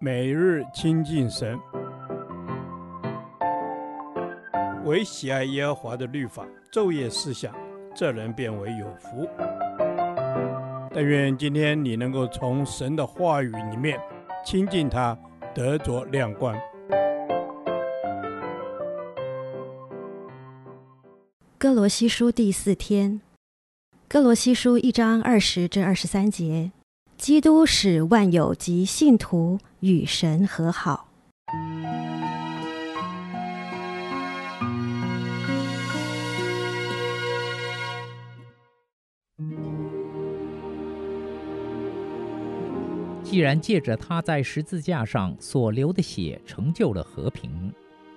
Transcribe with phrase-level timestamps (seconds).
[0.00, 1.58] 每日亲近神，
[4.84, 7.54] 唯喜爱耶和华的律法，昼夜思想，
[7.94, 9.28] 这人便为有福。
[10.92, 13.98] 但愿今天你能够从神的话语里面
[14.44, 15.18] 亲近他，
[15.54, 16.54] 得着亮光。
[21.56, 23.22] 歌罗西书第四天，
[24.06, 26.70] 歌罗西书一章二十至二十三节。
[27.16, 31.08] 基督使万有及信徒与神和好。
[43.22, 47.72] 既然借着他在十字架上所流的血成就了和平，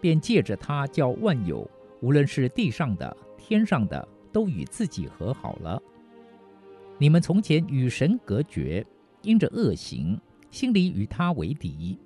[0.00, 1.68] 便借着他叫万有，
[2.00, 5.82] 无论是地上的、天上的，都与自己和好了。
[7.02, 8.86] 你们从前与神隔绝，
[9.22, 10.16] 因着恶行，
[10.52, 11.98] 心里与他为敌；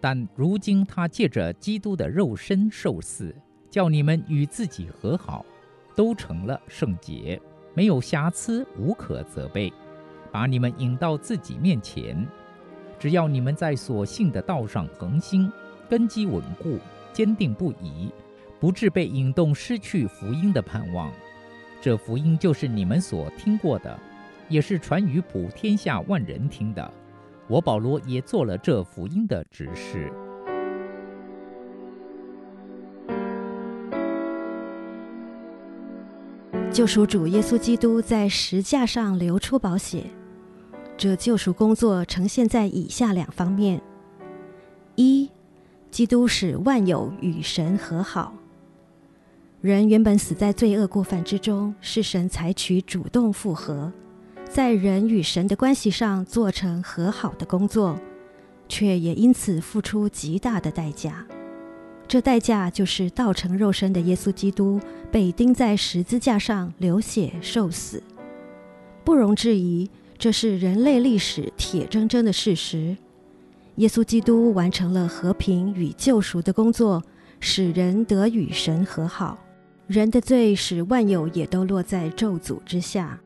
[0.00, 3.36] 但如今他借着基督的肉身受死，
[3.68, 5.44] 叫你们与自己和好，
[5.94, 7.38] 都成了圣洁，
[7.74, 9.70] 没有瑕疵，无可责备，
[10.30, 12.26] 把你们引到自己面前。
[12.98, 15.52] 只要你们在所信的道上恒心，
[15.90, 16.78] 根基稳固，
[17.12, 18.10] 坚定不移，
[18.58, 21.12] 不致被引动失去福音的盼望。
[21.82, 24.00] 这福音就是你们所听过的。
[24.52, 26.92] 也是传于普天下万人听的。
[27.48, 30.12] 我保罗也做了这福音的执事。
[36.70, 40.04] 救赎主耶稣基督在十架上流出宝血，
[40.96, 43.80] 这救赎工作呈现在以下两方面：
[44.94, 45.30] 一，
[45.90, 48.34] 基督使万有与神和好。
[49.60, 53.92] 人原本死在罪恶过犯之中，是神采取主动复合。
[54.52, 57.98] 在人与神的关系上做成和好的工作，
[58.68, 61.26] 却也因此付出极大的代价。
[62.06, 64.78] 这代价就是道成肉身的耶稣基督
[65.10, 68.02] 被钉在十字架上流血受死。
[69.02, 69.88] 不容置疑，
[70.18, 72.94] 这是人类历史铁铮铮的事实。
[73.76, 77.02] 耶稣基督完成了和平与救赎的工作，
[77.40, 79.38] 使人得与神和好。
[79.86, 83.18] 人的罪使万有也都落在咒诅之下。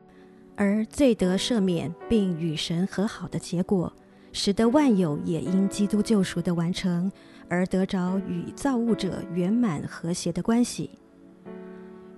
[0.57, 3.93] 而罪得赦免并与神和好的结果，
[4.33, 7.09] 使得万有也因基督救赎的完成
[7.47, 10.89] 而得着与造物者圆满和谐的关系。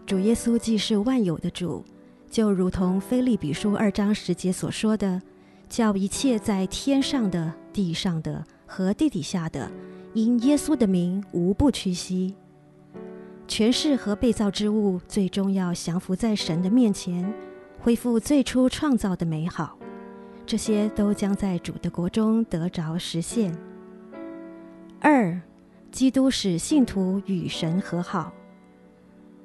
[0.05, 1.83] 主耶稣既是万有的主，
[2.31, 5.21] 就如同腓利比书二章十节所说的，
[5.67, 9.69] 叫一切在天上的、地上的和地底下的，
[10.13, 12.33] 因耶稣的名无不屈膝。
[13.47, 17.33] 权势和被造之物最终要降服在神的面前。
[17.81, 19.78] 恢复最初创造的美好，
[20.45, 23.57] 这些都将在主的国中得着实现。
[25.00, 25.40] 二，
[25.89, 28.34] 基督使信徒与神和好。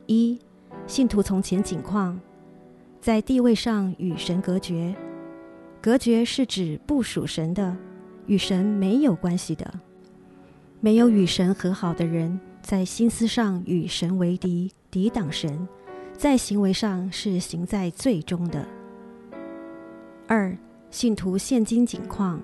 [0.07, 0.39] 一，
[0.87, 2.21] 信徒从前景况，
[3.01, 4.95] 在地位上与神隔绝，
[5.81, 7.77] 隔绝是指不属神的，
[8.27, 9.73] 与神没有关系的，
[10.81, 15.69] 没有与神和好的人，在心思上与神为敌，抵挡神。
[16.17, 18.65] 在行为上是行在罪中的。
[20.27, 20.57] 二，
[20.91, 22.41] 信徒现今景况，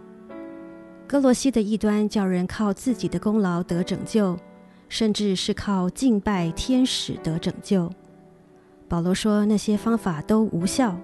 [1.06, 4.36] 歌罗西的异端叫人靠自己的功劳得拯救，
[4.88, 7.90] 甚至是靠敬拜天使得拯救。
[8.88, 10.96] 保罗说那些方法都无效，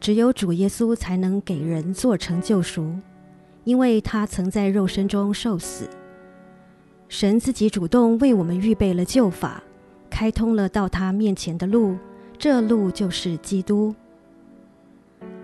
[0.00, 2.94] 只有主耶稣才能给人做成救赎，
[3.64, 5.88] 因为他曾在肉身中受死。
[7.08, 9.62] 神自己主动为我们预备了救法。
[10.10, 11.96] 开通了到他面前的路，
[12.36, 13.94] 这路就是基督。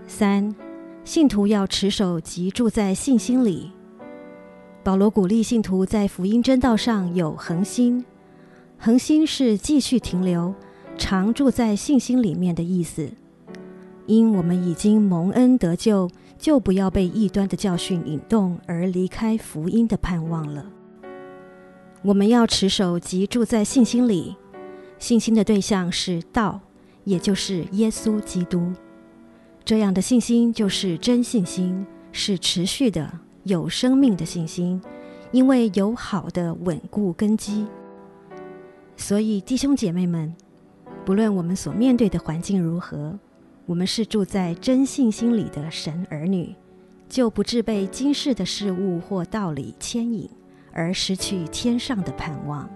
[0.06, 0.54] 三，
[1.04, 3.71] 信徒要持守及住在信心里。
[4.82, 8.04] 保罗鼓励信徒在福音真道上有恒心，
[8.78, 10.54] 恒心是继续停留、
[10.97, 13.10] 常住在信心里面的意思。
[14.06, 20.66] 因我们已经蒙恩得救，就不要被异端的教训引动而离开福音的盼望了。
[22.03, 24.36] 我们要持守及住在信心里。
[24.98, 26.60] 信心的对象是道，
[27.04, 28.72] 也就是耶稣基督。
[29.65, 34.81] 这样的信心就是真信心，是持续的、有生命的信心，
[35.33, 37.66] 因为有好的稳固根基。
[38.97, 40.34] 所以，弟兄姐妹们，
[41.04, 43.19] 不论我们所面对的环境如何，
[43.66, 46.54] 我们是住在真信心里的神儿女，
[47.09, 50.31] 就不致被今世的事物或道理牵引，
[50.72, 52.71] 而失去天上的盼望。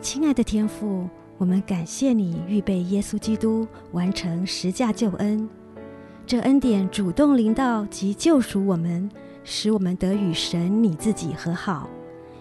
[0.00, 1.06] 亲爱的天父，
[1.36, 5.46] 我们感谢你预备耶稣基督完成十架救恩，
[6.26, 9.10] 这恩典主动临到及救赎我们，
[9.44, 11.86] 使我们得与神你自己和好，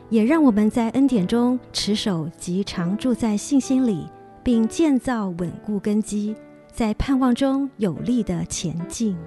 [0.09, 4.07] 也让我们在恩典中持守及常住在信心里，
[4.41, 6.33] 并建造稳固根基，
[6.71, 9.17] 在盼望中有力地前进。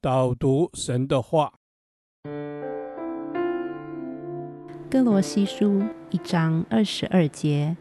[0.00, 1.54] 导读神的话。
[4.88, 7.76] 哥罗西书一章二十二节，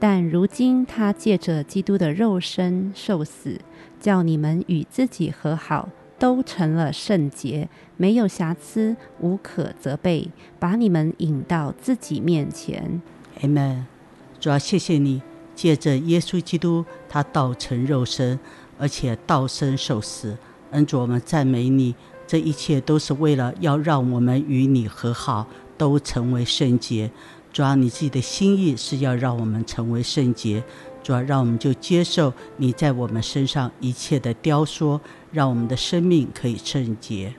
[0.00, 3.60] 但如今他借着基督的肉身受死，
[4.00, 7.68] 叫你们与自己和好，都成了圣洁，
[7.98, 13.02] 没有瑕疵，无可责备，把你们引到自己面前。
[13.42, 13.86] 阿门。
[14.40, 15.20] 主要谢谢你，
[15.54, 18.40] 借着耶稣基督，他道成肉身，
[18.78, 20.38] 而且道身受死。
[20.70, 21.94] 恩主，我们赞美你，
[22.26, 25.46] 这一切都是为了要让我们与你和好。
[25.78, 27.08] 都成为圣洁，
[27.52, 30.60] 主要你自己的心意是要让我们成为圣洁，
[31.04, 35.00] 主要让我们就接受你在我们身上一切的雕塑，
[35.30, 37.32] 让我们的生命可以圣洁。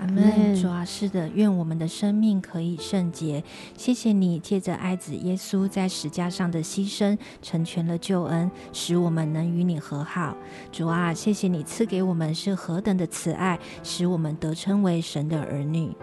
[0.00, 0.54] 阿门。
[0.54, 3.42] 主啊，是的，愿我们的生命可以圣洁。
[3.76, 10.36] 谢谢你借着爱子耶稣在十架上的牺牲，成全了救恩，使我们能与你和好。
[10.70, 15.94] 主啊，谢谢你赐给我们是何等的慈爱，使我们得称为神的儿女。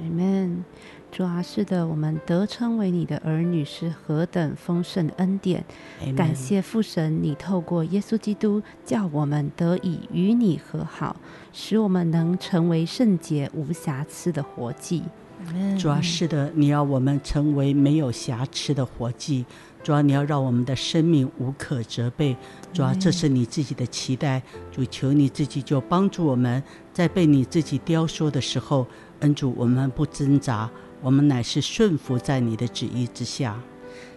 [0.00, 0.64] 阿门。
[1.10, 5.64] 主啊，是的，我们得称为你的儿女是何等丰盛的恩典
[6.04, 6.14] ！Amen.
[6.14, 11.16] 感谢父神，你透过耶稣基督，叫我们得以与你和好，
[11.52, 15.02] 使我们能成为圣洁无瑕疵的活祭。
[15.78, 19.44] 主啊，是的，你要我们成为没有瑕疵的活祭。
[19.82, 22.36] 主啊，你要让我们的生命无可责备。
[22.72, 24.42] 主啊，这是你自己的期待。
[24.70, 26.62] 主，求你自己就帮助我们，
[26.92, 28.86] 在被你自己雕塑的时候，
[29.20, 30.70] 恩主，我们不挣扎。
[31.00, 33.58] 我们乃是顺服在你的旨意之下。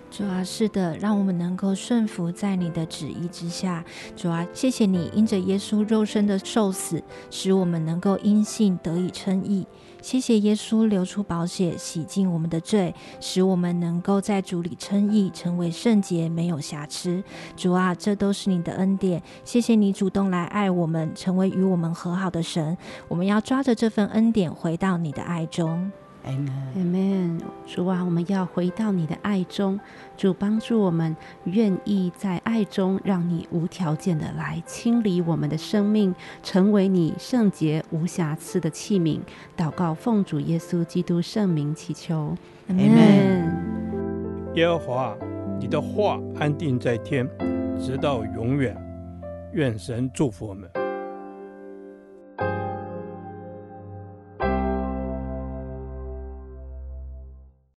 [0.10, 3.82] 主啊，是的，让我们能够顺服在你的旨意之下。
[4.14, 9.66] 主啊，谢谢你因着耶稣肉身的受死，使我们能够因信得以称义。
[10.02, 17.24] 谢谢耶稣流出宝血，洗净我们的罪，使我们能够在主里称义，成为圣洁，没有瑕疵。
[17.56, 19.24] 主啊，这都是你的恩典。
[19.46, 22.78] 谢谢你主动来爱我们，成为与我们和好的神。
[23.08, 25.90] 我们要抓着这份恩典，回到你的爱中。
[26.24, 29.80] Amen，主啊，我们要回到你的爱中。
[30.16, 31.16] 主帮助我们，
[31.46, 36.14] 愿意在爱中让你无条件的来清理我们的生命，
[36.44, 39.20] 成为你圣洁无瑕疵的器皿。
[39.58, 42.36] 祷告，奉主耶稣基督圣名祈求。
[42.70, 43.52] Amen。
[44.56, 45.18] 耶和华，
[45.60, 47.28] 你的话安定在天，
[47.80, 48.76] 直到永远。
[49.54, 50.70] 愿神祝福我们。